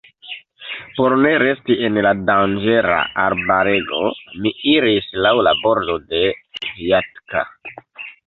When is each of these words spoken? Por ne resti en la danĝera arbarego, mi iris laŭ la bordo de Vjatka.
Por 0.99 1.13
ne 1.23 1.31
resti 1.41 1.75
en 1.89 1.99
la 2.05 2.13
danĝera 2.29 2.95
arbarego, 3.25 4.01
mi 4.45 4.53
iris 4.73 5.11
laŭ 5.27 5.33
la 5.49 5.55
bordo 5.63 5.99
de 6.15 6.23
Vjatka. 6.71 7.47